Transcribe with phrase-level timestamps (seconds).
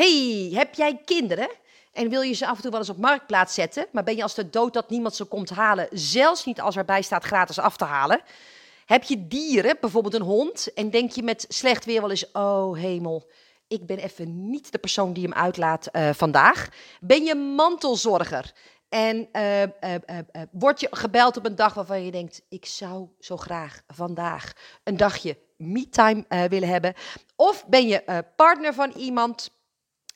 [0.00, 1.48] Hey, heb jij kinderen?
[1.92, 4.22] En wil je ze af en toe wel eens op marktplaats zetten, maar ben je
[4.22, 7.76] als de dood dat niemand ze komt halen, zelfs niet als erbij staat gratis af
[7.76, 8.20] te halen?
[8.86, 12.76] Heb je dieren, bijvoorbeeld een hond, en denk je met slecht weer wel eens, oh
[12.76, 13.30] hemel,
[13.68, 16.68] ik ben even niet de persoon die hem uitlaat uh, vandaag.
[17.00, 18.52] Ben je mantelzorger
[18.88, 19.62] en uh,
[20.50, 24.52] word je gebeld op een dag waarvan je denkt, ik zou zo graag vandaag
[24.84, 26.94] een dagje me-time willen hebben.
[27.36, 29.58] Of ben je partner van iemand,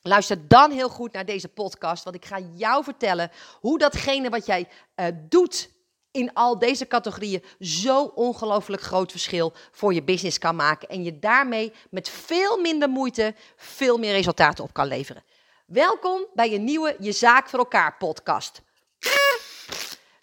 [0.06, 4.46] Luister dan heel goed naar deze podcast, want ik ga jou vertellen hoe datgene wat
[4.46, 5.70] jij uh, doet
[6.10, 10.88] in al deze categorieën zo ongelooflijk groot verschil voor je business kan maken.
[10.88, 15.24] En je daarmee met veel minder moeite veel meer resultaten op kan leveren.
[15.66, 18.62] Welkom bij een nieuwe Je Zaak voor elkaar podcast.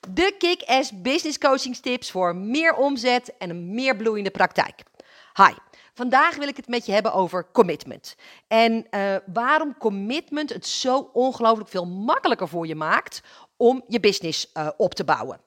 [0.10, 4.84] De kick-ass business coaching tips voor meer omzet en een meer bloeiende praktijk.
[5.34, 5.54] Hi.
[5.94, 8.16] Vandaag wil ik het met je hebben over commitment.
[8.48, 13.22] En uh, waarom commitment het zo ongelooflijk veel makkelijker voor je maakt
[13.58, 15.42] om je business uh, op te bouwen.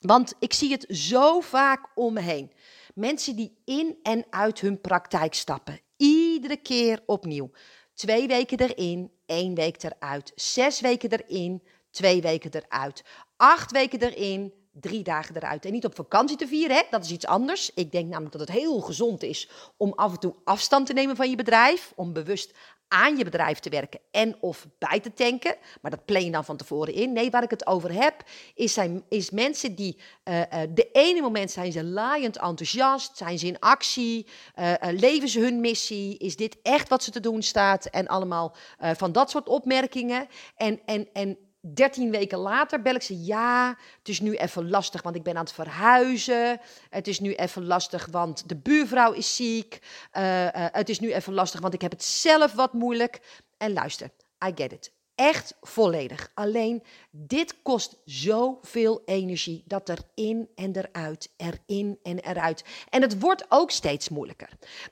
[0.00, 2.52] Want ik zie het zo vaak om me heen.
[2.94, 5.80] Mensen die in en uit hun praktijk stappen.
[5.96, 7.50] Iedere keer opnieuw.
[7.94, 10.32] Twee weken erin, één week eruit.
[10.34, 13.04] Zes weken erin, twee weken eruit.
[13.36, 15.64] Acht weken erin, drie dagen eruit.
[15.64, 16.82] En niet op vakantie te vieren, hè?
[16.90, 17.70] dat is iets anders.
[17.74, 21.16] Ik denk namelijk dat het heel gezond is om af en toe afstand te nemen
[21.16, 21.92] van je bedrijf.
[21.96, 22.52] Om bewust
[22.88, 25.56] aan je bedrijf te werken en of bij te tanken.
[25.80, 27.12] Maar dat plan je dan van tevoren in.
[27.12, 31.20] Nee, waar ik het over heb, is, zijn, is mensen die uh, uh, de ene
[31.20, 36.36] moment zijn ze laaiend enthousiast, zijn ze in actie, uh, leven ze hun missie, is
[36.36, 40.26] dit echt wat ze te doen staat en allemaal van dat soort opmerkingen.
[40.56, 41.38] En, en, en
[41.72, 43.24] 13 weken later bel ik ze.
[43.24, 46.60] Ja, het is nu even lastig, want ik ben aan het verhuizen.
[46.90, 49.78] Het is nu even lastig, want de buurvrouw is ziek.
[50.12, 53.20] Uh, uh, het is nu even lastig, want ik heb het zelf wat moeilijk.
[53.56, 54.10] En luister,
[54.46, 54.92] I get it.
[55.14, 56.30] Echt volledig.
[56.34, 62.64] Alleen dit kost zoveel energie dat erin en eruit, erin en eruit.
[62.88, 64.48] En het wordt ook steeds moeilijker.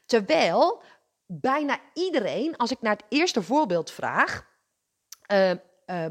[0.07, 0.83] Terwijl
[1.27, 4.51] bijna iedereen, als ik naar het eerste voorbeeld vraag.
[5.33, 5.51] Uh,
[5.87, 6.05] uh,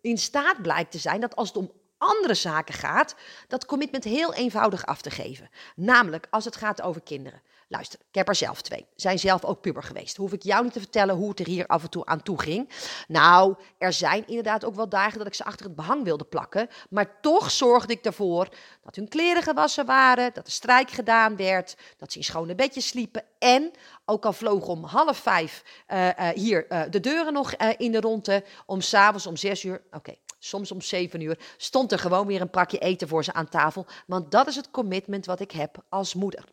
[0.00, 3.14] in staat blijkt te zijn dat als het om andere zaken gaat,
[3.48, 5.50] dat commitment heel eenvoudig af te geven.
[5.76, 7.42] Namelijk als het gaat over kinderen.
[7.72, 8.86] Luister, ik heb er zelf twee.
[8.96, 10.16] Zijn zelf ook puber geweest.
[10.16, 12.40] Hoef ik jou niet te vertellen hoe het er hier af en toe aan toe
[12.40, 12.68] ging.
[13.08, 16.68] Nou, er zijn inderdaad ook wel dagen dat ik ze achter het behang wilde plakken.
[16.88, 18.48] Maar toch zorgde ik ervoor
[18.82, 22.86] dat hun kleren gewassen waren, dat de strijk gedaan werd, dat ze in schone bedjes
[22.86, 23.24] sliepen.
[23.38, 23.70] En,
[24.10, 28.00] ook al vloog om half vijf uh, uh, hier uh, de deuren nog in de
[28.00, 32.40] ronde, om s'avonds om zes uur, oké, soms om zeven uur, stond er gewoon weer
[32.40, 33.86] een pakje eten voor ze aan tafel.
[34.06, 36.44] Want dat is het commitment wat ik heb als moeder.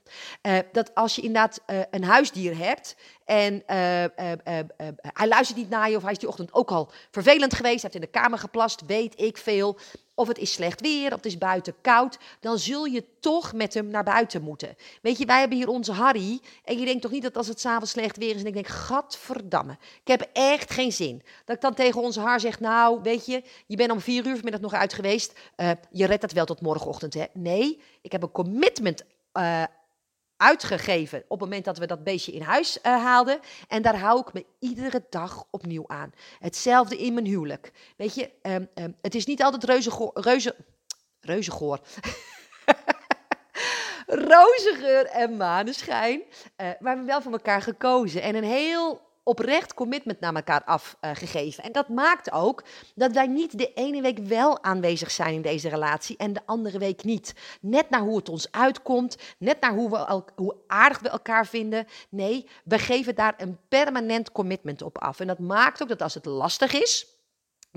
[0.72, 2.96] Dat als je inderdaad een huisdier hebt
[3.26, 3.64] en
[5.02, 7.92] hij luistert niet naar je of hij is die ochtend ook al vervelend geweest, hij
[7.92, 9.78] heeft in de kamer geplast, weet ik veel
[10.18, 13.74] of het is slecht weer, of het is buiten koud, dan zul je toch met
[13.74, 14.76] hem naar buiten moeten.
[15.02, 16.40] Weet je, wij hebben hier onze Harry.
[16.64, 18.68] En je denkt toch niet dat als het s'avonds slecht weer is en ik denk,
[18.68, 21.24] gadverdamme, ik heb echt geen zin.
[21.46, 24.36] Dat ik dan tegen onze haar zeg, nou, weet je, je bent om vier uur
[24.36, 25.40] vanmiddag nog uit geweest.
[25.58, 27.26] Uh, je redt het wel tot morgenochtend, hè?
[27.34, 29.64] Nee, ik heb een commitment uh,
[30.38, 33.40] uitgegeven op het moment dat we dat beestje in huis uh, haalden.
[33.68, 36.12] En daar hou ik me iedere dag opnieuw aan.
[36.40, 37.72] Hetzelfde in mijn huwelijk.
[37.98, 40.12] Weet je, um, um, het is niet altijd reuze...
[40.14, 40.56] reuze
[41.20, 41.80] reuzegoor.
[44.08, 46.22] Rozengeur en maneschijn.
[46.58, 48.22] Maar we hebben wel van elkaar gekozen.
[48.22, 51.64] En een heel oprecht commitment naar elkaar afgegeven.
[51.64, 52.64] En dat maakt ook
[52.96, 56.80] dat wij niet de ene week wel aanwezig zijn in deze relatie en de andere
[56.80, 57.34] week niet.
[57.62, 61.88] Net naar hoe het ons uitkomt, net naar hoe, we hoe aardig we elkaar vinden.
[62.10, 65.20] Nee, we geven daar een permanent commitment op af.
[65.20, 67.17] En dat maakt ook dat als het lastig is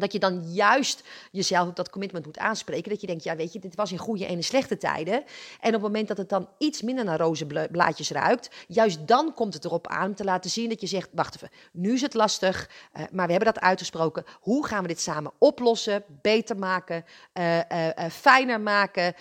[0.00, 2.90] dat je dan juist jezelf op dat commitment moet aanspreken.
[2.90, 5.24] Dat je denkt, ja weet je, dit was in goede en in slechte tijden.
[5.60, 9.34] En op het moment dat het dan iets minder naar roze blaadjes ruikt, juist dan
[9.34, 12.14] komt het erop aan te laten zien dat je zegt, wacht even, nu is het
[12.14, 14.24] lastig, uh, maar we hebben dat uitgesproken.
[14.40, 17.04] Hoe gaan we dit samen oplossen, beter maken,
[17.34, 17.64] uh, uh,
[18.10, 19.14] fijner maken?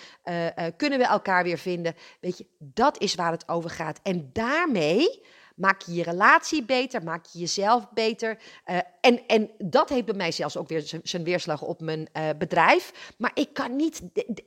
[0.78, 1.96] kunnen we elkaar weer vinden?
[2.20, 4.00] Weet je, dat is waar het over gaat.
[4.04, 5.22] En daarmee
[5.60, 8.38] Maak je je relatie beter, maak je jezelf beter.
[8.66, 12.30] Uh, en, en dat heeft bij mij zelfs ook weer zijn weerslag op mijn uh,
[12.38, 13.14] bedrijf.
[13.18, 14.02] Maar ik kan niet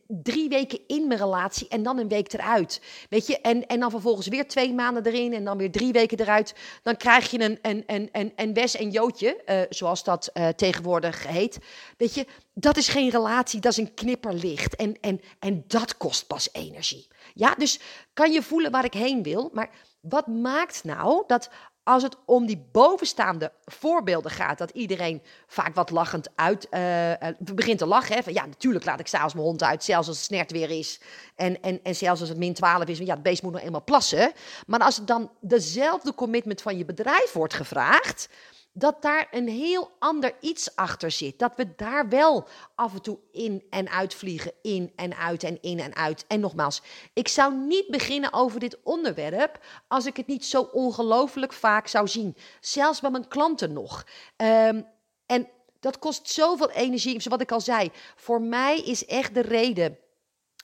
[0.06, 2.82] drie weken in mijn relatie en dan een week eruit.
[3.08, 6.20] Weet je, en, en dan vervolgens weer twee maanden erin en dan weer drie weken
[6.20, 6.54] eruit.
[6.82, 11.26] Dan krijg je een, een, een, een, een Wes en Jootje, uh, zoals dat tegenwoordig
[11.26, 11.58] heet.
[11.96, 14.76] Weet je, dat is geen relatie, dat is een knipperlicht.
[14.76, 17.06] En, en, en dat kost pas energie.
[17.34, 17.80] Ja, dus
[18.12, 19.70] kan je voelen waar ik heen wil, maar
[20.02, 21.50] wat maakt nou dat
[21.82, 27.78] als het om die bovenstaande voorbeelden gaat, dat iedereen vaak wat lachend uit uh, begint
[27.78, 28.14] te lachen.
[28.14, 28.30] Hè?
[28.30, 31.00] Ja, natuurlijk laat ik s'avonds mijn hond uit, zelfs als het snert weer is.
[31.34, 33.84] En, en, en zelfs als het min 12 is, ja, het beest moet nog eenmaal
[33.84, 34.32] plassen.
[34.66, 38.28] Maar als het dan dezelfde commitment van je bedrijf wordt gevraagd,
[38.72, 41.38] dat daar een heel ander iets achter zit.
[41.38, 45.62] Dat we daar wel af en toe in en uit vliegen, in en uit en
[45.62, 46.24] in en uit.
[46.26, 46.82] En nogmaals,
[47.12, 52.08] ik zou niet beginnen over dit onderwerp als ik het niet zo ongelooflijk vaak zou
[52.08, 52.36] zien.
[52.60, 54.06] Zelfs bij mijn klanten nog.
[54.36, 54.86] Um,
[55.26, 55.48] en
[55.80, 57.20] dat kost zoveel energie.
[57.20, 59.98] Zoals ik al zei, voor mij is echt de reden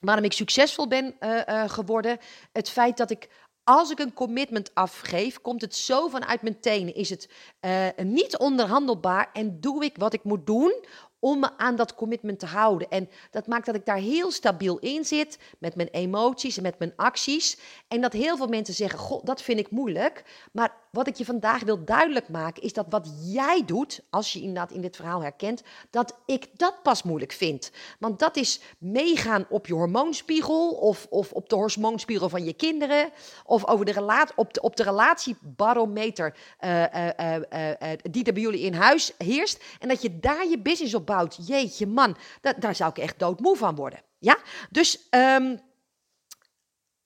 [0.00, 2.18] waarom ik succesvol ben uh, uh, geworden.
[2.52, 3.28] Het feit dat ik
[3.68, 6.94] als ik een commitment afgeef, komt het zo vanuit mijn tenen.
[6.94, 7.28] Is het
[7.60, 10.84] uh, niet onderhandelbaar en doe ik wat ik moet doen
[11.18, 12.88] om me aan dat commitment te houden.
[12.90, 16.78] En dat maakt dat ik daar heel stabiel in zit met mijn emoties en met
[16.78, 17.58] mijn acties.
[17.88, 20.24] En dat heel veel mensen zeggen: Goh, dat vind ik moeilijk.
[20.52, 24.40] Maar wat ik je vandaag wil duidelijk maken, is dat wat jij doet, als je
[24.40, 27.70] inderdaad in dit verhaal herkent, dat ik dat pas moeilijk vind.
[27.98, 33.10] Want dat is meegaan op je hormoonspiegel, of, of op de hormoonspiegel van je kinderen,
[33.44, 38.42] of over de relatie, op, de, op de relatiebarometer uh, uh, uh, die er bij
[38.42, 39.64] jullie in huis heerst.
[39.78, 41.46] En dat je daar je business op bouwt.
[41.46, 42.16] Jeetje, man,
[42.58, 44.02] daar zou ik echt doodmoe van worden.
[44.18, 44.38] Ja,
[44.70, 45.60] dus um,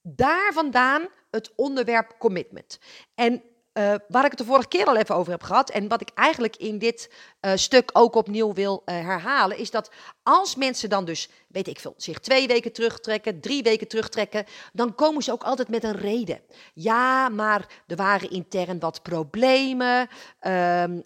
[0.02, 2.78] daar vandaan het onderwerp commitment.
[3.14, 3.42] En
[3.74, 5.70] uh, waar ik het de vorige keer al even over heb gehad.
[5.70, 7.10] En wat ik eigenlijk in dit
[7.40, 9.58] uh, stuk ook opnieuw wil uh, herhalen.
[9.58, 9.90] Is dat
[10.22, 14.44] als mensen dan dus, weet ik veel, zich twee weken terugtrekken, drie weken terugtrekken.
[14.72, 16.40] Dan komen ze ook altijd met een reden.
[16.74, 20.08] Ja, maar er waren intern wat problemen.
[20.38, 20.98] Ehm,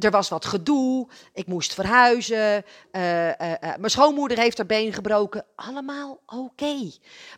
[0.00, 1.08] er was wat gedoe.
[1.34, 2.64] Ik moest verhuizen.
[2.90, 5.44] mijn schoonmoeder heeft haar been gebroken.
[5.54, 6.90] Allemaal oké.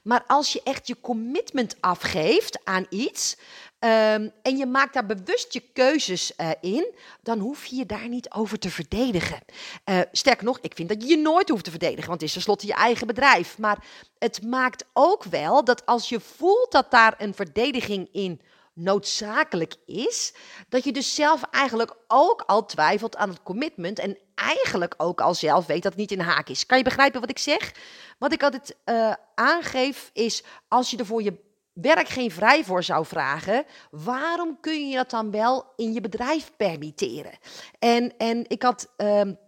[0.02, 3.36] Maar als je echt je commitment afgeeft aan iets.
[3.84, 8.08] Um, en je maakt daar bewust je keuzes uh, in, dan hoef je je daar
[8.08, 9.38] niet over te verdedigen.
[9.84, 12.34] Uh, sterker nog, ik vind dat je je nooit hoeft te verdedigen, want het is
[12.34, 13.58] tenslotte je eigen bedrijf.
[13.58, 13.84] Maar
[14.18, 18.40] het maakt ook wel dat als je voelt dat daar een verdediging in
[18.72, 20.34] noodzakelijk is,
[20.68, 25.34] dat je dus zelf eigenlijk ook al twijfelt aan het commitment en eigenlijk ook al
[25.34, 26.66] zelf weet dat het niet in haak is.
[26.66, 27.74] Kan je begrijpen wat ik zeg?
[28.18, 32.82] Wat ik altijd uh, aangeef is, als je er voor je werk geen vrij voor
[32.82, 37.38] zou vragen, waarom kun je dat dan wel in je bedrijf permitteren?
[37.78, 38.92] En, en ik had.
[38.96, 39.38] Um,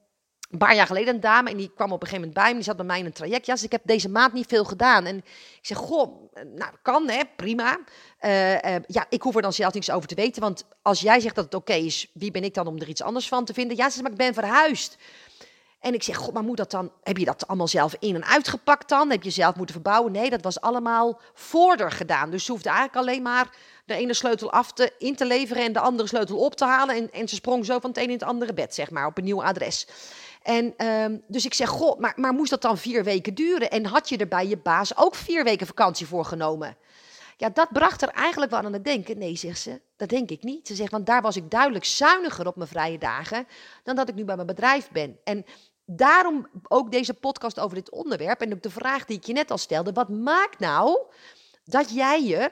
[0.54, 2.54] een paar jaar geleden een dame en die kwam op een gegeven moment bij me.
[2.54, 3.46] Die zat bij mij in een traject.
[3.46, 5.04] Ja, dus ik heb deze maand niet veel gedaan.
[5.04, 7.78] En ik zeg, goh, nou kan hè, prima.
[8.20, 10.42] Uh, uh, ja, ik hoef er dan zelf niks over te weten.
[10.42, 13.02] Want als jij zegt dat het oké is, wie ben ik dan om er iets
[13.02, 13.76] anders van te vinden?
[13.76, 14.96] Ja, ze zegt, maar ik ben verhuisd.
[15.84, 18.24] En ik zeg, god, maar moet dat dan, heb je dat allemaal zelf in en
[18.24, 19.10] uitgepakt dan?
[19.10, 20.12] Heb je zelf moeten verbouwen?
[20.12, 22.30] Nee, dat was allemaal voorder gedaan.
[22.30, 25.72] Dus ze hoefde eigenlijk alleen maar de ene sleutel af te, in te leveren en
[25.72, 26.96] de andere sleutel op te halen.
[26.96, 29.18] En, en ze sprong zo van het een in het andere bed, zeg maar, op
[29.18, 29.86] een nieuw adres.
[30.42, 33.70] En um, dus ik zeg, goh, maar, maar moest dat dan vier weken duren?
[33.70, 36.76] En had je er bij je baas ook vier weken vakantie voor genomen?
[37.36, 39.18] Ja, dat bracht er eigenlijk wel aan het denken.
[39.18, 40.66] Nee, zegt ze, dat denk ik niet.
[40.66, 43.46] Ze zegt, want daar was ik duidelijk zuiniger op mijn vrije dagen
[43.82, 45.18] dan dat ik nu bij mijn bedrijf ben.
[45.24, 45.44] En
[45.84, 48.40] daarom ook deze podcast over dit onderwerp.
[48.40, 49.92] En ook de vraag die ik je net al stelde.
[49.92, 50.98] Wat maakt nou
[51.64, 52.50] dat jij je,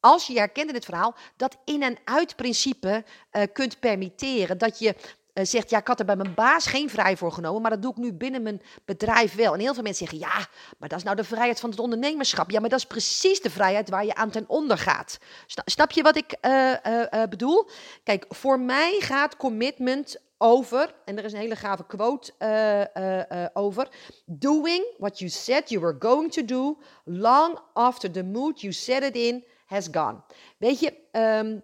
[0.00, 4.58] als je herkent in het verhaal, dat in- en uit principe uh, kunt permitteren?
[4.58, 4.94] Dat je
[5.34, 7.82] uh, zegt, ja, ik had er bij mijn baas geen vrij voor genomen, maar dat
[7.82, 9.54] doe ik nu binnen mijn bedrijf wel.
[9.54, 10.46] En heel veel mensen zeggen, ja,
[10.78, 12.50] maar dat is nou de vrijheid van het ondernemerschap.
[12.50, 15.18] Ja, maar dat is precies de vrijheid waar je aan ten onder gaat.
[15.64, 17.70] Snap je wat ik uh, bedoel?
[18.04, 23.22] Kijk, voor mij gaat commitment over, en er is een hele gave quote uh, uh,
[23.32, 23.88] uh, over.
[24.24, 29.02] Doing what you said you were going to do, long after the mood you set
[29.02, 30.22] it in has gone.
[30.58, 31.62] Weet je, um,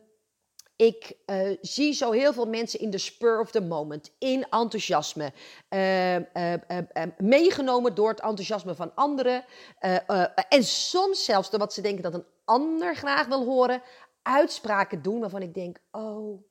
[0.77, 1.17] ik
[1.61, 5.33] zie zo heel veel mensen in de spur of the moment, in enthousiasme,
[7.19, 9.45] meegenomen door het enthousiasme van anderen.
[10.49, 13.83] en soms zelfs door wat ze denken dat een ander graag wil horen,
[14.23, 16.43] uitspraken doen waarvan ik denk: oh,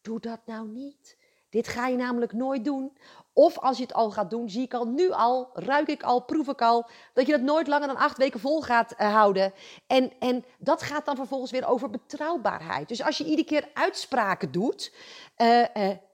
[0.00, 1.18] doe dat nou niet.
[1.50, 2.92] Dit ga je namelijk nooit doen.
[3.32, 6.20] Of als je het al gaat doen, zie ik al nu al, ruik ik al,
[6.24, 9.52] proef ik al, dat je het nooit langer dan acht weken vol gaat uh, houden.
[9.86, 12.88] En, en dat gaat dan vervolgens weer over betrouwbaarheid.
[12.88, 14.94] Dus als je iedere keer uitspraken doet
[15.36, 15.64] uh, uh,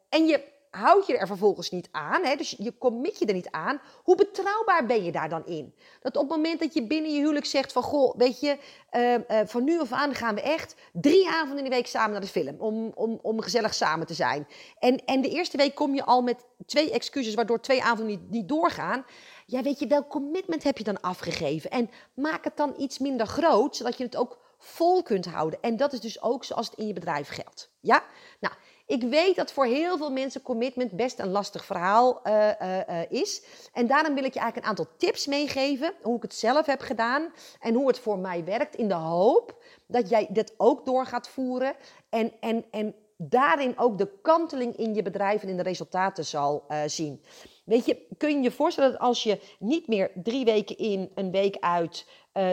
[0.09, 3.51] en je houd je er vervolgens niet aan, hè, dus je commit je er niet
[3.51, 5.75] aan, hoe betrouwbaar ben je daar dan in?
[6.01, 8.59] Dat op het moment dat je binnen je huwelijk zegt van, goh, weet je,
[8.93, 12.11] uh, uh, van nu af aan gaan we echt drie avonden in de week samen
[12.11, 14.47] naar de film, om, om, om gezellig samen te zijn.
[14.79, 18.31] En, en de eerste week kom je al met twee excuses waardoor twee avonden niet,
[18.31, 19.05] niet doorgaan.
[19.47, 21.71] Ja, weet je, welk commitment heb je dan afgegeven?
[21.71, 25.59] En maak het dan iets minder groot, zodat je het ook vol kunt houden.
[25.63, 27.71] En dat is dus ook zoals het in je bedrijf geldt.
[27.81, 28.03] Ja?
[28.41, 28.55] Nou,
[28.87, 33.43] ik weet dat voor heel veel mensen commitment best een lastig verhaal uh, uh, is.
[33.73, 35.95] En daarom wil ik je eigenlijk een aantal tips meegeven.
[36.03, 37.33] Hoe ik het zelf heb gedaan.
[37.61, 38.75] En hoe het voor mij werkt.
[38.75, 41.75] In de hoop dat jij dit ook door gaat voeren.
[42.09, 46.67] En, en, en daarin ook de kanteling in je bedrijf en in de resultaten zal
[46.87, 47.23] zien.
[47.65, 51.31] Weet je, kun je je voorstellen dat als je niet meer drie weken in, een
[51.31, 52.07] week uit,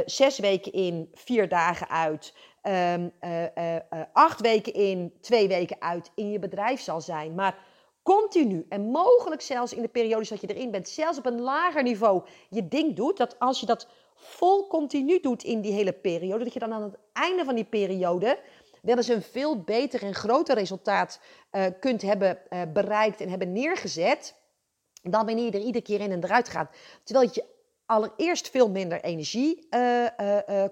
[0.06, 3.76] zes weken in, vier dagen uit, um, uh,
[4.14, 7.58] acht weken in, twee weken uit in je bedrijf zal zijn, maar
[8.04, 11.84] continu en mogelijk zelfs in de periodes dat je erin bent, zelfs op een lager
[11.84, 16.44] niveau je ding doet, dat als je dat vol continu doet in die hele periode,
[16.44, 18.40] dat je dan aan het einde van die periode
[18.82, 21.20] wel eens een veel beter en groter resultaat
[21.80, 22.40] kunt hebben
[22.74, 24.36] bereikt en hebben neergezet.
[25.02, 26.76] Dan wanneer je er iedere keer in en eruit gaat.
[27.04, 27.46] Terwijl het je
[27.86, 29.68] allereerst veel minder energie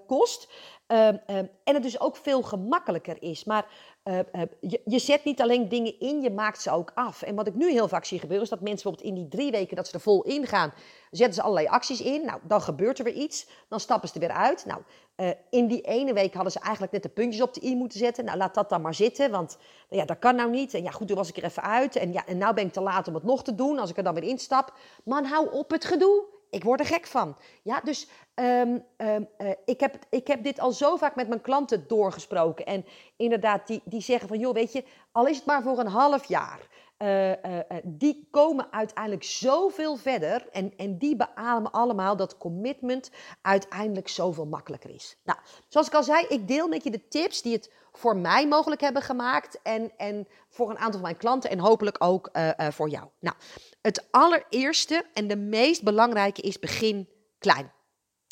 [0.08, 0.52] kost.
[0.92, 3.44] Ehm, ehm, en het dus ook veel gemakkelijker is.
[3.44, 3.66] Maar
[4.04, 4.20] uh,
[4.60, 7.22] je, je, zet niet alleen dingen in, je maakt ze ook af.
[7.22, 9.52] En wat ik nu heel vaak zie gebeuren, is dat mensen bijvoorbeeld in die drie
[9.52, 10.74] weken dat ze er vol in gaan,
[11.12, 12.26] zetten ze allerlei acties in.
[12.26, 13.48] Nou, dan gebeurt er weer iets.
[13.70, 14.66] Dan stappen ze er weer uit.
[14.66, 14.82] Nou,
[15.18, 18.00] uh, in die ene week hadden ze eigenlijk net de puntjes op de i moeten
[18.00, 18.26] zetten.
[18.26, 19.58] Nou, laat dat dan maar zitten, want
[19.90, 20.74] nou ja, dat kan nou niet.
[20.74, 21.96] En ja, goed, toen was ik er even uit.
[21.96, 23.98] En ja, en nou ben ik te laat om het nog te doen, als ik
[23.98, 24.74] er dan weer instap.
[25.04, 26.40] Man, hou op het gedoe.
[26.52, 27.38] Ik word er gek van.
[27.62, 31.42] Ja, dus um, um, uh, ik, heb, ik heb dit al zo vaak met mijn
[31.42, 32.66] klanten doorgesproken.
[32.66, 35.88] En inderdaad, die, die zeggen van, joh, weet je, al is het maar voor een
[35.88, 36.60] half jaar.
[36.98, 37.36] Uh, uh,
[37.84, 44.90] die komen uiteindelijk zoveel verder en, en die beamen allemaal dat commitment uiteindelijk zoveel makkelijker
[44.90, 45.18] is.
[45.24, 48.48] Nou, zoals ik al zei, ik deel met je de tips die het voor mij
[48.48, 52.90] mogelijk hebben gemaakt en, en voor een aantal van mijn klanten en hopelijk ook voor
[52.90, 53.08] jou.
[53.20, 53.36] Nou,
[53.82, 57.10] het allereerste en de meest belangrijke is begin
[57.40, 57.72] klein.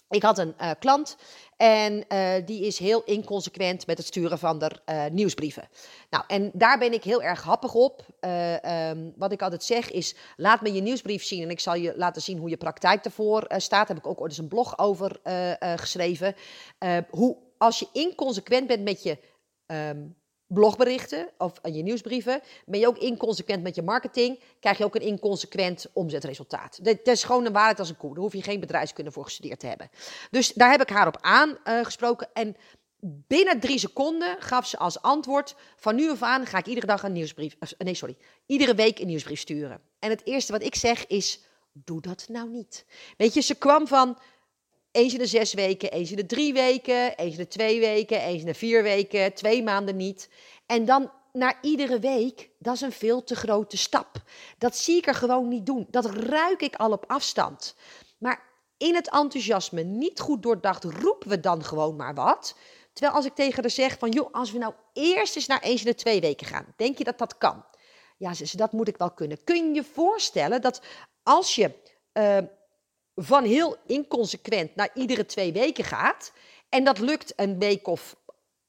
[0.09, 1.17] Ik had een uh, klant
[1.57, 5.69] en uh, die is heel inconsequent met het sturen van de uh, nieuwsbrieven.
[6.09, 8.05] Nou, en daar ben ik heel erg happig op.
[8.21, 11.93] Um, wat ik altijd zeg is, laat me je nieuwsbrief zien en ik zal je
[11.97, 13.69] laten zien hoe je praktijk ervoor staat.
[13.69, 15.19] Daar heb ik ook ooit eens een blog over
[15.59, 16.35] geschreven.
[17.09, 19.17] hoe, als je inconsequent bent met je
[19.67, 20.15] um,
[20.49, 25.01] blogberichten of je nieuwsbrieven, ben je ook inconsequent met je marketing, krijg je ook een
[25.01, 26.79] inconsequent omzetresultaat.
[26.83, 28.13] Dat is gewoon een waarheid als een koe.
[28.13, 29.89] Daar hoef je geen bedrijfskunde voor gestudeerd te hebben.
[30.31, 32.27] Dus daar heb ik haar op aangesproken.
[32.33, 32.55] Uh, en
[33.01, 37.03] binnen drie seconden gaf ze als antwoord: van nu af aan ga ik iedere dag
[37.03, 39.81] een nieuwsbrief, nee sorry, iedere week een nieuwsbrief sturen.
[39.99, 41.39] En het eerste wat ik zeg is:
[41.71, 42.85] doe dat nou niet.
[43.17, 44.17] Weet je, ze kwam van
[44.91, 48.21] eens in de zes weken, eens in de drie weken, eens in de twee weken,
[48.21, 50.29] eens in de vier weken, twee maanden niet.
[50.65, 54.23] En dan naar iedere week, dat is een veel te grote stap.
[54.57, 55.87] Dat zie ik er gewoon niet doen.
[55.89, 57.75] Dat ruik ik al op afstand.
[58.17, 62.55] Maar in het enthousiasme, niet goed doordacht, roepen we dan gewoon maar wat.
[62.93, 65.79] Terwijl als ik tegen haar zeg van, joh, als we nou eerst eens naar eens
[65.79, 67.65] in de twee weken gaan, denk je dat dat kan?
[68.17, 69.43] Ja, ze, dat moet ik wel kunnen.
[69.43, 70.81] Kun je je voorstellen dat
[71.23, 71.71] als je
[72.13, 72.37] uh,
[73.23, 76.31] van heel inconsequent naar iedere twee weken gaat.
[76.69, 78.15] En dat lukt een week of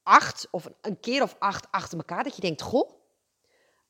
[0.03, 2.25] acht, of een keer of acht achter elkaar.
[2.25, 2.91] Dat je denkt, goh,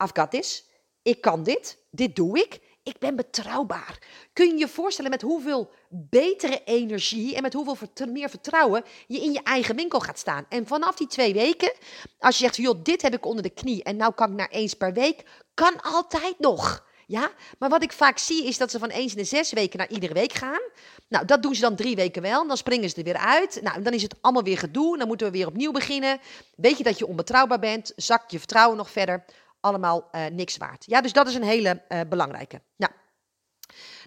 [0.03, 0.69] I've got this.
[1.03, 1.79] Ik kan dit.
[1.91, 2.61] Dit doe ik.
[2.83, 3.99] Ik ben betrouwbaar.
[4.33, 7.77] Kun je je voorstellen met hoeveel betere energie en met hoeveel
[8.09, 10.47] meer vertrouwen je in je eigen winkel gaat staan.
[10.49, 11.73] En vanaf die twee weken,
[12.19, 14.49] als je zegt, joh, dit heb ik onder de knie en nou kan ik naar
[14.49, 15.25] eens per week,
[15.55, 16.89] kan altijd nog.
[17.11, 19.79] Ja, maar wat ik vaak zie is dat ze van eens in de zes weken
[19.79, 20.61] naar iedere week gaan.
[21.09, 22.47] Nou, dat doen ze dan drie weken wel.
[22.47, 23.61] Dan springen ze er weer uit.
[23.63, 24.99] Nou, dan is het allemaal weer gedoe.
[24.99, 26.19] Dan moeten we weer opnieuw beginnen.
[26.57, 27.93] Weet je dat je onbetrouwbaar bent?
[27.97, 29.25] Zakt je vertrouwen nog verder?
[29.61, 30.85] Allemaal uh, niks waard.
[30.87, 32.61] Ja, dus dat is een hele uh, belangrijke.
[32.77, 32.93] Nou,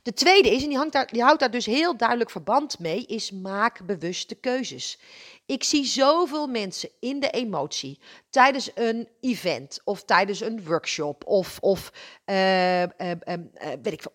[0.03, 3.05] de tweede is, en die, hangt daar, die houdt daar dus heel duidelijk verband mee,
[3.05, 4.99] is maak bewuste keuzes.
[5.45, 11.59] Ik zie zoveel mensen in de emotie tijdens een event of tijdens een workshop of,
[11.59, 11.91] of
[12.25, 13.35] uh, uh, uh,
[13.81, 14.13] weet ik veel.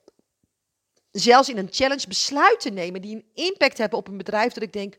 [1.10, 4.72] Zelfs in een challenge besluiten nemen die een impact hebben op een bedrijf dat ik
[4.72, 4.96] denk,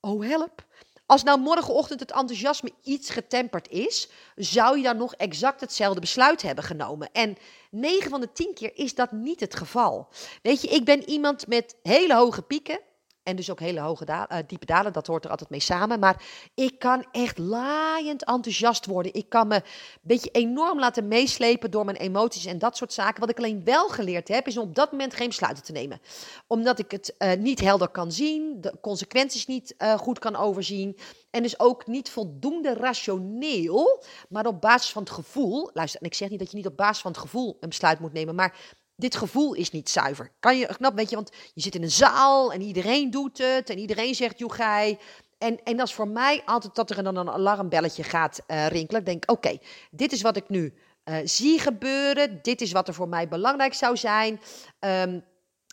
[0.00, 0.66] oh help.
[1.08, 6.42] Als nou morgenochtend het enthousiasme iets getemperd is, zou je dan nog exact hetzelfde besluit
[6.42, 7.08] hebben genomen.
[7.12, 7.36] En
[7.70, 10.08] 9 van de 10 keer is dat niet het geval.
[10.42, 12.80] Weet je, ik ben iemand met hele hoge pieken
[13.28, 15.98] en dus ook hele hoge uh, diepe dalen, dat hoort er altijd mee samen.
[15.98, 16.22] Maar
[16.54, 19.14] ik kan echt laaiend enthousiast worden.
[19.14, 19.62] Ik kan me een
[20.00, 23.20] beetje enorm laten meeslepen door mijn emoties en dat soort zaken.
[23.20, 26.00] Wat ik alleen wel geleerd heb, is om op dat moment geen besluiten te nemen.
[26.46, 30.96] Omdat ik het uh, niet helder kan zien, de consequenties niet uh, goed kan overzien.
[31.30, 35.70] En dus ook niet voldoende rationeel, maar op basis van het gevoel.
[35.72, 37.98] Luister, en ik zeg niet dat je niet op basis van het gevoel een besluit
[38.00, 40.30] moet nemen, maar dit gevoel is niet zuiver.
[40.40, 43.70] Kan je knap, weet je, want je zit in een zaal en iedereen doet het
[43.70, 44.98] en iedereen zegt joegij.
[45.38, 49.00] En, en dat is voor mij altijd dat er dan een alarmbelletje gaat uh, rinkelen.
[49.00, 49.58] Ik denk, oké,
[49.90, 50.74] dit is wat ik nu
[51.04, 52.38] uh, zie gebeuren.
[52.42, 54.40] Dit is wat er voor mij belangrijk zou zijn.
[54.80, 55.24] Um,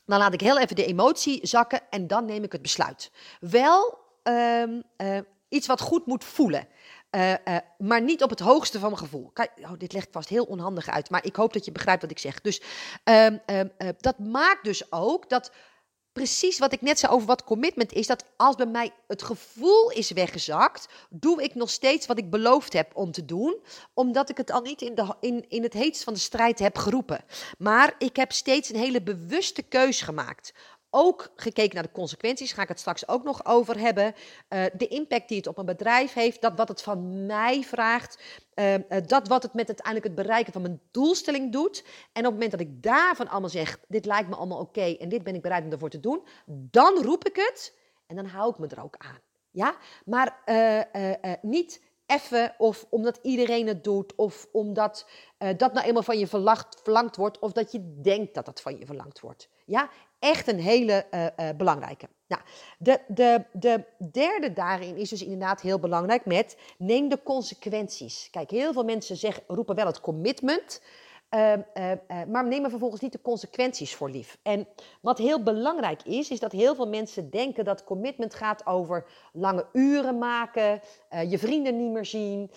[0.06, 3.12] dan laat ik heel even de emotie zakken en dan neem ik het besluit.
[3.40, 5.18] Wel um, uh,
[5.50, 6.68] iets wat goed moet voelen.
[7.16, 9.30] Uh, uh, maar niet op het hoogste van mijn gevoel.
[9.34, 12.12] Kijk, oh, dit legt vast heel onhandig uit, maar ik hoop dat je begrijpt wat
[12.12, 12.42] ik zeg.
[12.42, 12.62] Dus
[13.04, 13.42] um,
[13.98, 15.52] dat maakt dus ook dat
[16.16, 19.92] precies wat ik net zei over wat commitment is, dat als bij mij het gevoel
[19.92, 23.60] is weggezakt, doe ik nog steeds wat ik beloofd heb om te doen,
[23.94, 26.78] omdat ik het al niet in, de, in, in het heetst van de strijd heb
[26.78, 27.26] geroepen.
[27.58, 30.54] Maar ik heb steeds een hele bewuste keus gemaakt
[30.90, 34.14] ook gekeken naar de consequenties, ga ik het straks ook nog over hebben.
[34.50, 38.24] Uh, de impact die het op een bedrijf heeft, dat wat het van mij vraagt,
[38.56, 38.74] uh,
[39.06, 41.84] dat wat het met uiteindelijk het bereiken van mijn doelstelling doet.
[42.14, 45.10] En op het moment dat ik daarvan allemaal zeg, dit lijkt me allemaal oké en
[45.10, 47.78] dit ben ik bereid om ervoor te doen, dan roep ik het
[48.08, 49.20] en dan hou ik me er ook aan.
[49.52, 49.76] Ja,
[50.06, 50.42] maar
[51.42, 55.10] niet even of omdat iedereen het doet of omdat
[55.58, 58.86] dat nou eenmaal van je verlangd wordt of dat je denkt dat dat van je
[58.86, 59.50] verlangd wordt.
[59.66, 59.90] Ja,
[60.26, 62.08] echt een hele uh, uh, belangrijke.
[62.28, 62.42] Nou,
[62.78, 68.28] de, de, de derde daarin is dus inderdaad heel belangrijk met neem de consequenties.
[68.32, 70.82] Kijk, heel veel mensen zeggen, roepen wel het commitment,
[71.30, 71.54] uh,
[72.28, 74.38] maar nemen vervolgens niet de consequenties voor lief.
[74.44, 74.68] En
[75.02, 79.66] wat heel belangrijk is, is dat heel veel mensen denken dat commitment gaat over lange
[79.74, 80.82] uren maken,
[81.28, 82.52] je vrienden niet meer zien,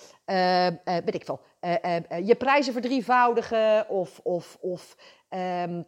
[0.85, 1.41] weet ik veel,
[2.25, 4.97] je prijzen verdrievoudigen of, of, of
[5.31, 5.87] um,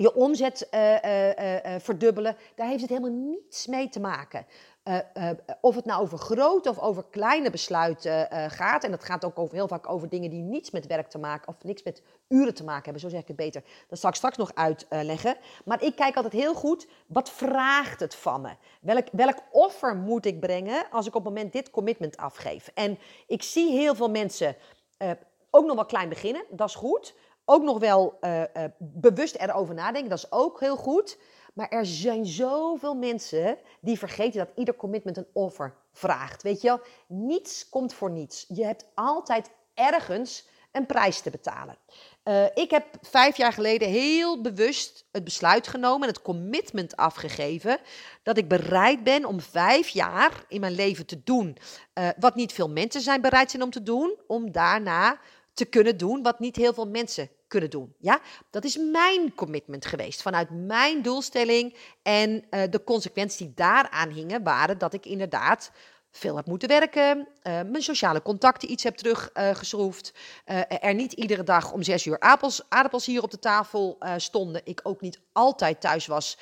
[0.00, 4.46] je omzet uh, uh, verdubbelen, daar heeft het helemaal niets mee te maken.
[5.60, 9.54] of het nou over grote of over kleine besluiten gaat, en dat gaat ook over,
[9.54, 12.64] heel vaak over dingen die niets met werk te maken, of niks met uren te
[12.64, 13.62] maken hebben, zo zeg ik het beter.
[13.88, 15.36] Dat zal ik straks nog uitleggen.
[15.64, 18.50] maar ik kijk altijd heel goed, wat vraagt het van me?
[18.80, 22.70] Welk, welk offer moet ik brengen als ik op het moment dit commitment afgeef?
[22.74, 24.56] En ik zie heel veel mensen
[25.50, 27.14] ook nog wel klein beginnen, dat is goed
[27.50, 30.10] ook nog wel uh, uh, bewust erover nadenken.
[30.10, 31.18] Dat is ook heel goed.
[31.54, 36.42] Maar er zijn zoveel mensen die vergeten dat ieder commitment een offer vraagt.
[36.42, 38.44] Weet je wel, niets komt voor niets.
[38.48, 41.76] Je hebt altijd ergens een prijs te betalen.
[42.24, 47.78] Uh, ik heb vijf jaar geleden heel bewust het besluit genomen en het commitment afgegeven
[48.22, 51.56] dat ik bereid ben om vijf jaar in mijn leven te doen
[52.18, 55.18] wat niet veel mensen zijn bereid zijn om te doen, om daarna
[55.52, 57.94] te kunnen doen wat niet heel veel mensen kunnen doen.
[57.98, 64.10] Ja, dat is mijn commitment geweest vanuit mijn doelstelling en uh, de consequenties die daaraan
[64.10, 65.70] hingen waren dat ik inderdaad
[66.10, 70.14] veel heb moeten werken, uh, mijn sociale contacten iets heb teruggeschroefd,
[70.46, 74.60] uh, er niet iedere dag om zes uur aardappels, aardappels hier op de tafel stonden,
[74.64, 76.38] ik ook niet altijd thuis was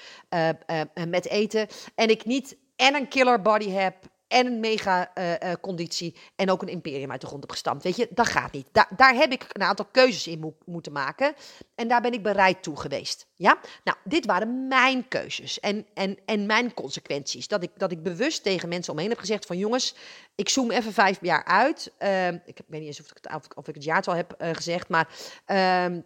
[1.08, 3.96] met eten en ik niet en een killer body heb
[4.28, 7.82] en een mega uh, uh, conditie en ook een imperium uit de grond heb gestampt.
[7.82, 8.68] Weet je, dat gaat niet.
[8.72, 11.34] Da daar heb ik een aantal keuzes in mo moeten maken
[11.74, 13.26] en daar ben ik bereid toe geweest.
[13.34, 17.48] Ja, nou, dit waren mijn keuzes en, en, en mijn consequenties.
[17.48, 19.94] Dat ik, dat ik bewust tegen mensen omheen heb gezegd van jongens,
[20.34, 21.92] ik zoom even vijf jaar uit.
[21.98, 24.88] Uh, ik weet niet eens of ik het, of ik het jaartal heb eh, gezegd,
[24.88, 25.08] maar
[25.44, 26.00] ehm,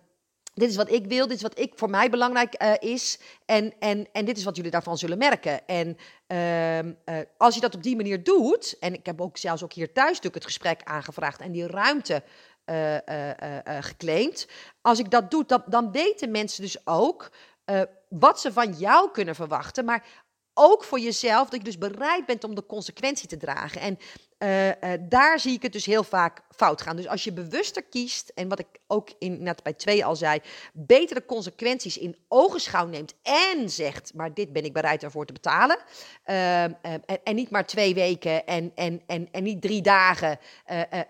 [0.55, 3.19] dit is wat ik wil, dit is wat ik voor mij belangrijk uh, is.
[3.47, 5.67] En, en, en dit is wat jullie daarvan zullen merken.
[5.67, 5.97] En
[6.29, 6.93] uh, uh,
[7.37, 10.09] als je dat op die manier doet, en ik heb ook zelfs ook hier thuis
[10.09, 12.23] natuurlijk het gesprek aangevraagd en die ruimte
[12.65, 12.97] uh,
[13.65, 14.47] geclaimd.
[14.81, 17.31] Als ik dat doe, dan, dan weten mensen dus ook
[18.09, 19.85] wat ze van jou kunnen verwachten.
[19.85, 20.05] Maar
[20.55, 23.81] ook voor jezelf, dat je dus bereid bent om de consequentie te dragen.
[23.81, 23.99] En
[24.43, 26.97] uh, uh, daar zie ik het dus heel vaak fout gaan.
[26.97, 30.41] Dus als je bewuster kiest, en wat ik ook in, net bij twee al zei,
[30.73, 35.79] betere consequenties in ogenschouw neemt en zegt, maar dit ben ik bereid ervoor te betalen.
[36.27, 40.39] Uh, en, en, niet maar twee weken en, en, en, en niet drie dagen,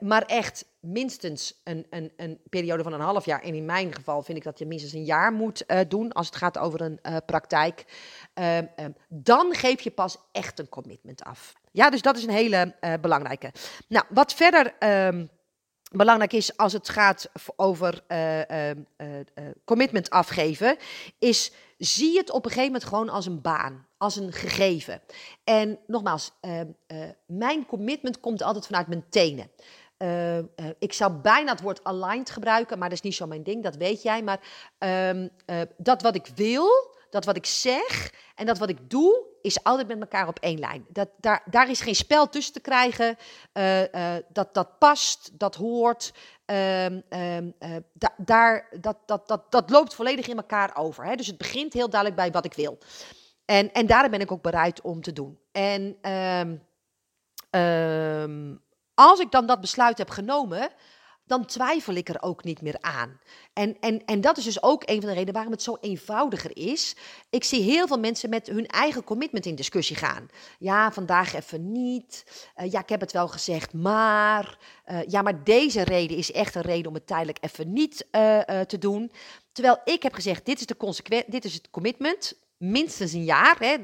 [0.01, 3.43] maar echt minstens een, een, een periode van een half jaar.
[3.43, 6.37] En in mijn geval vind ik dat je minstens een jaar moet doen als het
[6.37, 7.85] gaat over een praktijk.
[8.35, 11.55] Ehm, ehm, dan geef je pas echt een commitment af.
[11.71, 13.53] Ja, dus dat is een hele uh, belangrijke.
[13.89, 14.75] Nou, wat verder
[15.07, 15.31] um,
[15.93, 18.77] belangrijk is als het gaat over uh, uh,
[19.65, 20.77] commitment afgeven,
[21.19, 25.03] is zie het op een gegeven moment gewoon als een baan, als een gegeven.
[25.45, 26.33] En nogmaals,
[27.27, 29.51] mijn commitment komt altijd vanuit mijn tenen.
[30.79, 33.77] Ik zou bijna het woord aligned gebruiken, maar dat is niet zo mijn ding, dat
[33.77, 34.23] weet jij.
[34.23, 34.41] Maar
[35.77, 36.69] dat wat ik wil,
[37.11, 40.59] dat wat ik zeg en dat wat ik doe, is altijd met elkaar op één
[40.59, 40.87] lijn.
[40.89, 43.17] Dat, daar, daar is geen spel tussen te krijgen.
[43.53, 46.13] Uh, uh, dat, dat past, dat hoort.
[46.47, 47.37] Um, uh,
[47.93, 51.05] da, daar, dat, dat, dat, dat loopt volledig in elkaar over.
[51.05, 51.15] Hè?
[51.15, 52.79] Dus het begint heel duidelijk bij wat ik wil.
[53.45, 55.39] En, en daar ben ik ook bereid om te doen.
[55.53, 55.97] En
[57.51, 58.55] Ehm,
[58.95, 60.69] als ik dan dat besluit heb genomen,
[61.31, 63.21] dan twijfel ik er ook niet meer aan.
[63.53, 66.57] En, en, en dat is dus ook een van de redenen waarom het zo eenvoudiger
[66.57, 66.97] is.
[67.31, 70.29] Ik zie heel veel mensen met hun eigen commitment in discussie gaan.
[70.59, 72.25] Ja, vandaag even niet.
[72.57, 74.59] Uh, ja, ik heb het wel gezegd, maar.
[74.87, 78.41] Uh, ja, maar deze reden is echt een reden om het tijdelijk even niet uh,
[78.61, 79.13] te doen.
[79.53, 82.39] Terwijl ik heb gezegd, dit is, de consequent, dit is het commitment.
[82.57, 83.57] Minstens een jaar.
[83.59, 83.77] Hè.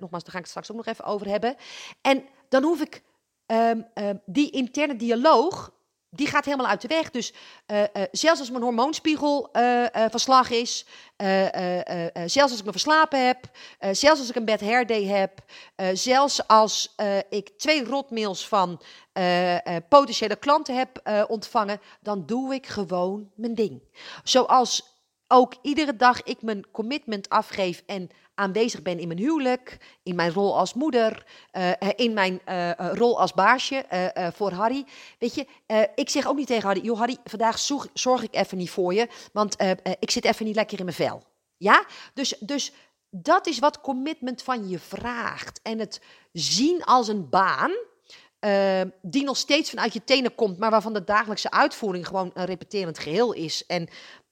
[0.00, 1.56] nogmaals, daar ga ik het straks ook nog even over hebben.
[2.00, 3.02] En dan hoef ik
[3.46, 5.76] um, um, die interne dialoog
[6.10, 7.10] die gaat helemaal uit de weg.
[7.10, 7.32] Dus
[7.66, 10.86] uh, uh, zelfs als mijn hormoonspiegel uh, van slag is,
[12.26, 15.40] zelfs als ik me verslapen heb, zelfs als ik een bad hair day heb,
[15.92, 16.94] zelfs als
[17.28, 18.80] ik twee rotmails van
[19.88, 23.82] potentiële klanten heb ontvangen, dan doe ik gewoon mijn ding.
[24.24, 24.96] Zoals
[25.28, 30.32] ook iedere dag ik mijn commitment afgeef en aanwezig ben in mijn huwelijk, in mijn
[30.32, 33.84] rol als moeder, uh, in mijn uh, rol als baasje
[34.34, 34.84] voor Harry.
[35.18, 35.46] Weet je,
[35.94, 38.94] ik zeg ook niet tegen Harry, joh Harry, vandaag zorg, zorg ik even niet voor
[38.94, 39.56] je, want
[39.98, 41.22] ik zit even niet lekker in mijn vel.
[41.56, 42.72] Ja, dus, dus
[43.10, 45.60] dat is wat commitment van je vraagt.
[45.62, 46.00] En het
[46.32, 47.72] zien als een baan,
[49.02, 52.98] die nog steeds vanuit je tenen komt, maar waarvan de dagelijkse uitvoering gewoon een repeterend
[52.98, 53.66] geheel is.
[53.66, 53.88] En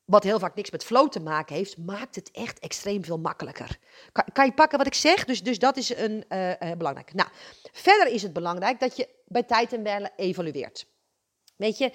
[0.07, 3.79] wat heel vaak niks met flow te maken heeft, maakt het echt extreem veel makkelijker.
[4.13, 5.25] Kan, kan je pakken wat ik zeg?
[5.25, 7.15] Dus, dus dat is een uh, uh, belangrijk.
[7.15, 7.29] Nou,
[7.73, 10.87] verder is het belangrijk dat je bij tijd en wijle evalueert.
[11.57, 11.87] Weet je,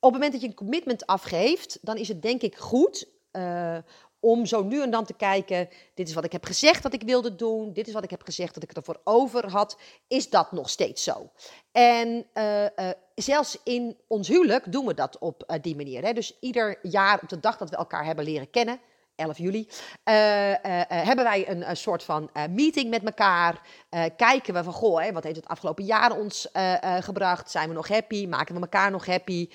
[0.00, 3.78] op het moment dat je een commitment afgeeft, dan is het denk ik goed uh,
[4.20, 7.02] om zo nu en dan te kijken, dit is wat ik heb gezegd dat ik
[7.02, 9.78] wilde doen, dit is wat ik heb gezegd dat ik ervoor over had,
[10.08, 11.30] is dat nog steeds zo?
[11.72, 12.68] En uh, uh,
[13.14, 16.04] zelfs in ons huwelijk doen we dat op uh, die manier.
[16.04, 16.12] Hè?
[16.12, 18.80] Dus ieder jaar op de dag dat we elkaar hebben leren kennen,
[19.18, 19.68] 11 juli,
[20.04, 20.54] uh, uh,
[20.86, 23.60] hebben wij een, soort van meeting met elkaar.
[24.16, 26.48] kijken we van, goh, wat heeft het afgelopen jaar ons
[27.00, 27.50] gebracht?
[27.50, 28.26] Zijn we nog happy?
[28.26, 29.48] Maken we elkaar nog happy?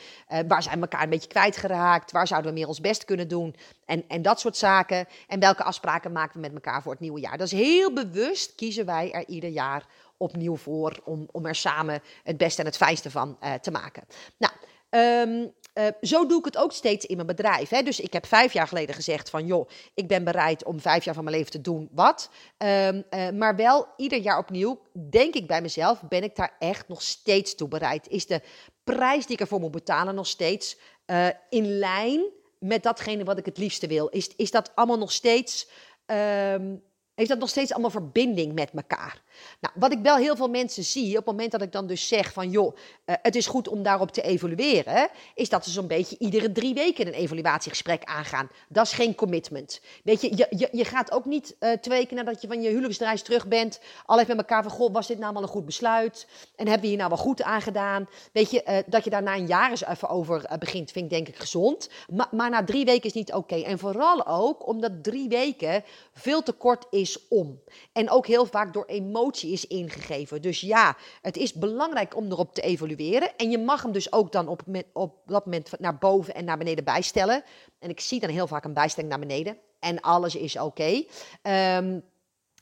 [0.47, 2.12] waar zijn we elkaar een beetje kwijtgeraakt?
[2.12, 3.56] Waar zouden we meer ons best kunnen doen?
[3.86, 5.08] En, en dat soort zaken.
[5.28, 7.38] En welke afspraken maken we met elkaar voor het nieuwe jaar?
[7.38, 9.86] Dat is heel bewust kiezen wij er ieder jaar
[10.17, 14.04] opnieuw voor om, om er samen het beste en het fijnste van te maken.
[14.38, 14.54] Nou,
[14.89, 17.69] um, uh, zo doe ik het ook steeds in mijn bedrijf.
[17.69, 17.81] Hè.
[17.81, 21.13] Dus ik heb vijf jaar geleden gezegd van joh, ik ben bereid om vijf jaar
[21.13, 22.29] van mijn leven te doen wat.
[22.57, 26.88] Um, uh, maar wel ieder jaar opnieuw denk ik bij mezelf, ben ik daar echt
[26.88, 28.07] nog steeds toe bereid?
[28.07, 28.41] Is de
[28.83, 32.21] prijs die ik ervoor moet betalen nog steeds uh, in lijn
[32.59, 34.07] met datgene wat ik het liefste wil?
[34.07, 35.67] Is, is dat allemaal nog steeds...
[36.05, 36.83] Um,
[37.15, 39.22] heeft dat nog steeds allemaal verbinding met elkaar?
[39.60, 42.08] Nou, wat ik wel heel veel mensen zie, op het moment dat ik dan dus
[42.08, 45.88] zeg van joh, uh, het is goed om daarop te evalueren, is dat ze zo'n
[45.88, 48.50] beetje iedere drie weken een evaluatiegesprek aangaan.
[48.69, 49.82] Dat is geen commitment.
[50.04, 52.69] Weet je, je, je, je gaat ook niet uh, twee weken nadat je van je
[52.69, 55.65] huwelijksreis terug bent, al even met elkaar van goh, was dit nou wel een goed
[55.65, 56.28] besluit?
[56.56, 58.10] En hebben we hier nou wel goed aan gedaan?
[58.32, 61.12] Weet je, uh, dat je daar na een jaar eens even over begint, vind ik
[61.12, 61.89] denk ik gezond.
[62.10, 63.56] Ma maar na drie weken is niet oké.
[63.56, 67.62] En vooral ook omdat drie weken veel te kort is om.
[67.91, 70.41] En ook heel vaak door emoties is ingegeven.
[70.41, 73.38] Dus ja, het is belangrijk om erop te evalueren.
[73.38, 74.62] En je mag hem dus ook dan op,
[74.93, 77.43] op dat moment naar boven en naar beneden bijstellen.
[77.79, 79.57] En ik zie dan heel vaak een bijstelling naar beneden.
[79.79, 81.03] En alles is oké.
[81.41, 82.03] Um,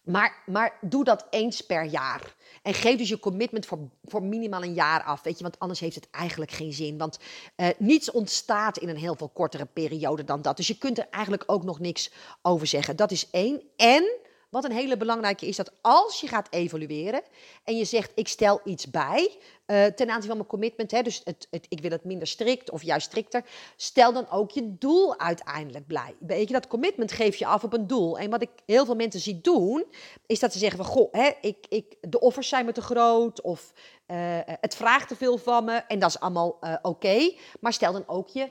[0.03, 2.35] maar, maar doe dat eens per jaar.
[2.61, 5.23] En geef dus je commitment voor, voor minimaal een jaar af.
[5.23, 6.97] Weet je, want anders heeft het eigenlijk geen zin.
[6.97, 7.19] Want
[7.57, 10.57] uh, niets ontstaat in een heel veel kortere periode dan dat.
[10.57, 12.95] Dus je kunt er eigenlijk ook nog niks over zeggen.
[12.95, 13.61] Dat is één.
[13.75, 14.20] En
[14.51, 17.21] wat een hele belangrijke is dat als je gaat evalueren
[17.63, 19.37] en je zegt ik stel iets bij
[19.71, 22.71] uh, ten aanzien van mijn commitment, hè, dus het, het, ik wil het minder strikt
[22.71, 23.43] of juist strikter,
[23.75, 26.15] stel dan ook je doel uiteindelijk blij.
[26.19, 28.19] Weet je, dat commitment geef je af op een doel.
[28.19, 29.85] En wat ik heel veel mensen zie doen,
[30.25, 33.41] is dat ze zeggen van goh, hè, ik, ik, de offers zijn me te groot
[33.41, 33.73] of
[34.07, 37.33] uh, het vraagt te veel van me en dat is allemaal uh, oké.
[37.59, 38.49] Maar stel dan ook je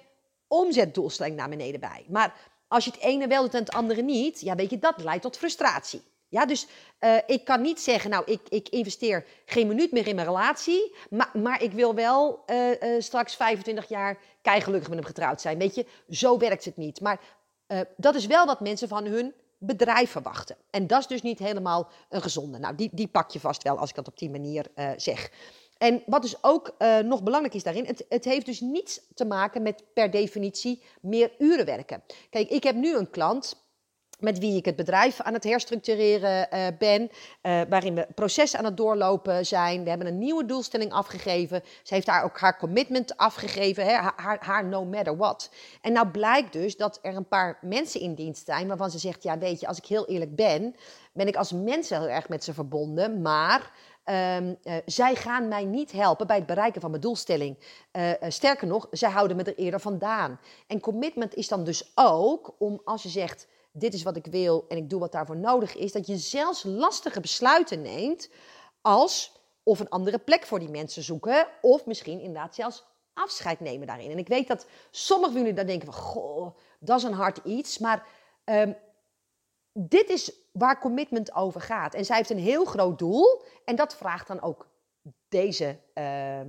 [0.48, 2.04] omzetdoelstelling naar beneden bij.
[2.08, 2.34] Maar
[2.70, 5.22] als je het ene wel doet en het andere niet, ja, weet je, dat leidt
[5.22, 6.02] tot frustratie.
[6.28, 6.66] Ja, dus
[7.00, 10.94] uh, ik kan niet zeggen, nou, ik, ik investeer geen minuut meer in mijn relatie,
[11.10, 15.58] maar, maar ik wil wel uh, uh, straks 25 jaar gelukkig met hem getrouwd zijn.
[15.58, 17.00] Weet je, zo werkt het niet.
[17.00, 17.20] Maar
[17.96, 20.56] dat is wel wat mensen van hun bedrijf verwachten.
[20.70, 22.58] En dat is dus niet helemaal een gezonde.
[22.58, 25.30] Nou, die, die pak je vast wel als ik dat op die manier zeg.
[25.80, 29.24] En wat dus ook uh, nog belangrijk is daarin, het, het, heeft dus niets te
[29.24, 32.02] maken met per definitie meer uren werken.
[32.30, 33.56] Kijk, ik heb nu een klant
[34.18, 38.64] met wie ik het bedrijf aan het herstructureren uh, ben, uh, waarin we processen aan
[38.64, 39.82] het doorlopen zijn.
[39.82, 41.62] We hebben een nieuwe doelstelling afgegeven.
[41.82, 45.50] Ze heeft daar ook haar commitment afgegeven, hè, haar, haar no matter what.
[45.80, 49.22] En nou blijkt dus dat er een paar mensen in dienst zijn waarvan ze zegt,
[49.22, 50.76] ja weet je, als ik heel eerlijk ben,
[51.12, 53.72] ben ik als mens heel erg met ze verbonden, maar
[54.10, 57.58] Ehm, eh, zij gaan mij niet helpen bij het bereiken van mijn doelstelling.
[57.90, 60.40] Eh, eh, sterker nog, zij houden me er eerder vandaan.
[60.66, 64.64] En commitment is dan dus ook om als je zegt: Dit is wat ik wil
[64.68, 68.30] en ik doe wat daarvoor nodig is, dat je zelfs lastige besluiten neemt
[68.82, 73.86] als of een andere plek voor die mensen zoeken, of misschien inderdaad zelfs afscheid nemen
[73.86, 74.10] daarin.
[74.10, 77.40] En ik weet dat sommigen van jullie dan denken van, goh, dat is een hard
[77.44, 78.06] iets, maar
[78.44, 78.76] um,
[79.88, 81.94] dit is waar commitment over gaat.
[81.94, 84.66] En zij heeft een heel groot doel en dat vraagt dan ook
[85.28, 86.40] deze uh,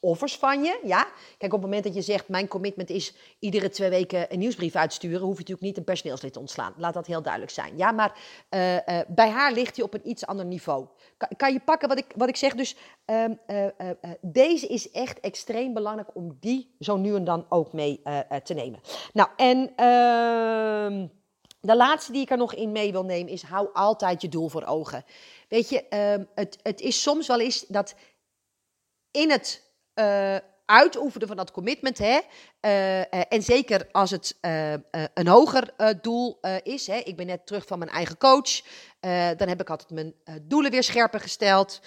[0.00, 0.80] offers van je.
[0.84, 1.06] Ja?
[1.38, 4.74] Kijk, op het moment dat je zegt, mijn commitment is iedere twee weken een nieuwsbrief
[4.74, 6.74] uitsturen, hoef je natuurlijk niet een personeelslid te ontslaan.
[6.76, 7.76] Laat dat heel duidelijk zijn.
[7.76, 8.18] Ja, maar
[8.50, 10.86] uh, uh, bij haar ligt hij op een iets ander niveau.
[11.16, 12.54] Kan, kan, je pakken wat ik, wat ik zeg?
[12.54, 13.24] Dus uh,
[14.20, 18.02] deze is echt extreem belangrijk om die zo nu en dan ook mee
[18.42, 18.80] te nemen.
[19.12, 21.06] Nou, en ehm,
[21.60, 24.48] de laatste die ik er nog in mee wil nemen is: hou altijd je doel
[24.48, 25.04] voor ogen.
[25.48, 27.94] Weet je, ehm, het, het is soms wel eens dat
[29.10, 29.62] in het
[29.94, 32.18] uh, uitoefenen van dat commitment, hè,
[32.60, 34.38] uh, uh, en zeker als het
[35.14, 36.86] een hoger doel is.
[36.86, 38.60] Hè, ik ben net terug van mijn eigen coach.
[39.36, 41.80] Dan heb ik altijd mijn doelen weer scherper gesteld.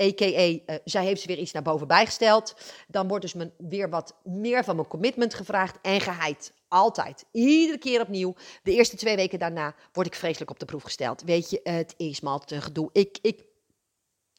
[0.00, 0.78] A.k.a.
[0.84, 2.54] zij heeft ze weer iets naar boven bijgesteld.
[2.88, 6.52] Dan wordt dus mijn, weer wat meer van mijn commitment gevraagd en geheid.
[6.68, 7.24] Altijd.
[7.32, 8.34] Iedere keer opnieuw.
[8.62, 11.22] De eerste twee weken daarna word ik vreselijk op de proef gesteld.
[11.22, 12.90] Weet je, het is maar altijd gedoe.
[12.92, 13.44] Ik, ik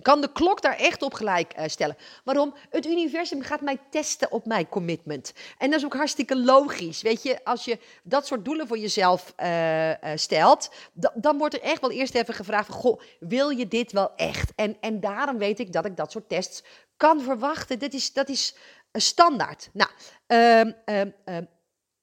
[0.01, 1.97] kan de klok daar echt op gelijk uh, stellen.
[2.23, 2.53] Waarom?
[2.69, 5.33] Het universum gaat mij testen op mijn commitment.
[5.57, 7.01] En dat is ook hartstikke logisch.
[7.01, 10.71] Weet je, als je dat soort doelen voor jezelf uh, uh, stelt,
[11.13, 14.51] dan wordt er echt wel eerst even gevraagd: Goh, wil je dit wel echt?
[14.55, 16.63] En, en daarom weet ik dat ik dat soort tests
[16.97, 17.79] kan verwachten.
[17.79, 18.55] Dit is, dat is
[18.91, 19.69] standaard.
[19.73, 19.89] Nou,
[20.27, 21.47] um, um, um,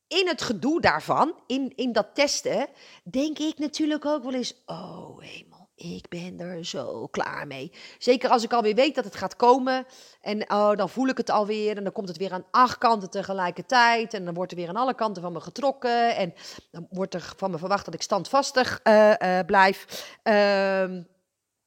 [0.09, 2.69] in het gedoe daarvan, in, in dat testen,
[3.05, 5.46] denk ik natuurlijk ook wel eens: oh hemel
[5.77, 7.73] ik ben er zo klaar mee.
[7.99, 9.87] Zeker als ik alweer weet dat het gaat komen.
[10.21, 11.77] En oh, dan voel ik het alweer.
[11.77, 14.15] En dan komt het weer aan acht kanten tegelijkertijd.
[14.15, 16.17] En dan wordt er weer aan alle kanten van me getrokken.
[16.17, 16.35] En
[16.71, 20.09] dan wordt er van me verwacht dat ik standvastig uh, uh, blijf.
[20.25, 20.81] Uh,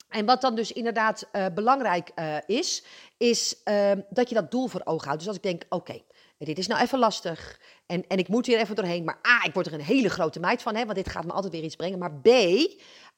[0.09, 2.11] en wat dan dus inderdaad uh, belangrijk
[2.45, 2.83] is,
[3.17, 5.19] is uh, dat je dat doel voor ogen houdt.
[5.19, 6.01] Dus als ik denk, oké,
[6.37, 9.03] dit is nou even lastig en, en ik moet hier even doorheen.
[9.03, 11.31] Maar A, ik word er een hele grote meid van, hè, want dit gaat me
[11.31, 11.99] altijd weer iets brengen.
[11.99, 12.27] Maar B,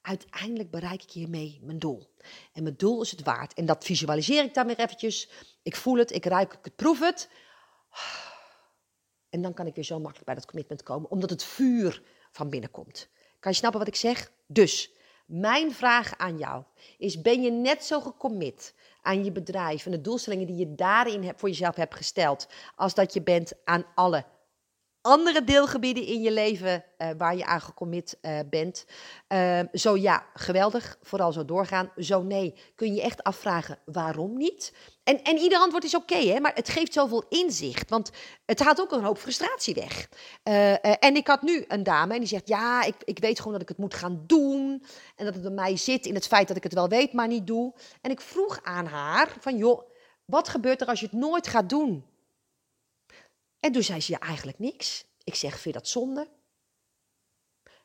[0.02, 2.10] uiteindelijk bereik ik hiermee mijn doel.
[2.52, 3.54] En mijn doel is het waard.
[3.54, 5.30] En dat visualiseer ik dan weer eventjes.
[5.62, 7.28] Ik voel het, ik ruik het, ik proef het.
[9.28, 12.50] En dan kan ik weer zo makkelijk bij dat commitment komen, omdat het vuur van
[12.50, 13.08] binnen komt.
[13.38, 14.32] Kan je snappen wat ik zeg?
[14.46, 14.92] Dus,
[15.26, 16.64] mijn vraag aan jou
[16.98, 21.32] is: ben je net zo gecommit aan je bedrijf en de doelstellingen die je daarin
[21.36, 24.24] voor jezelf hebt gesteld, als dat je bent aan alle
[25.02, 28.84] andere deelgebieden in je leven uh, waar je aan gecommit uh, bent.
[29.28, 31.92] Uh, zo ja, geweldig, vooral zo doorgaan.
[31.96, 34.72] Zo nee, kun je echt afvragen waarom niet?
[35.04, 38.10] En, en ieder antwoord is oké, okay, maar het geeft zoveel inzicht, want
[38.46, 40.08] het haalt ook een hoop frustratie weg.
[40.98, 43.62] en ik had nu een dame en die zegt, ja, ik, ik weet gewoon dat
[43.62, 44.84] ik het moet gaan doen.
[45.16, 47.28] En dat het bij mij zit in het feit dat ik het wel weet, maar
[47.28, 47.74] niet doe.
[48.00, 49.90] En ik vroeg aan haar van, joh,
[50.24, 52.04] wat gebeurt er als je het nooit gaat doen?
[53.64, 55.04] En toen zei ze, ja, eigenlijk niks.
[55.24, 56.28] Ik zeg, vind je dat zonde?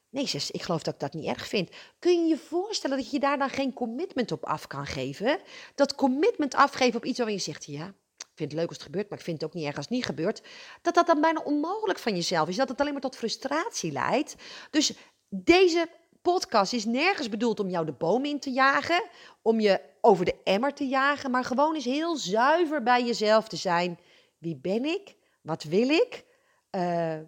[0.09, 1.69] Nee, zus, ik geloof dat ik dat niet erg vind.
[1.99, 5.39] Kun je je voorstellen dat je daar dan geen commitment op af kan geven?
[5.75, 7.87] Dat commitment afgeven op iets waarvan je zegt, ja,
[8.17, 9.85] ik vind het leuk als het gebeurt, maar ik vind het ook niet erg als
[9.85, 10.41] het niet gebeurt.
[10.81, 12.55] Dat dat dan bijna onmogelijk van jezelf is.
[12.55, 14.35] Dat het alleen maar tot frustratie leidt.
[14.69, 14.93] Dus
[15.29, 15.89] deze
[16.21, 19.03] podcast is nergens bedoeld om jou de boom in te jagen,
[19.41, 23.55] om je over de emmer te jagen, maar gewoon eens heel zuiver bij jezelf te
[23.55, 23.99] zijn.
[24.37, 25.15] Wie ben ik?
[25.47, 26.25] Wat wil ik?
[26.71, 27.19] Uh,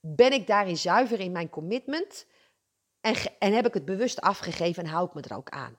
[0.00, 2.26] ben ik daarin zuiver in mijn commitment?
[3.00, 5.78] En, en heb ik het bewust afgegeven en hou ik me er ook aan?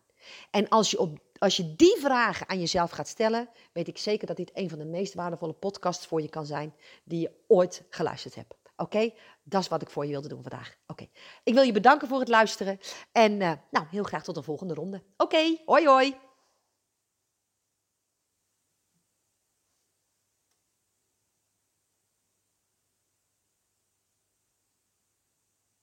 [0.52, 4.28] En als je, op, als je die vragen aan jezelf gaat stellen, weet ik zeker
[4.28, 7.84] dat dit een van de meest waardevolle podcasts voor je kan zijn die je ooit
[7.89, 8.56] geluisterd hebt.
[8.76, 10.76] Oké, dat is wat ik voor je wilde doen vandaag.
[10.88, 11.08] Oké,
[11.43, 12.80] ik wil je bedanken voor het luisteren
[13.12, 15.04] en uh, nou, heel graag tot de volgende ronde.
[15.17, 16.15] Oké, hoi hoi.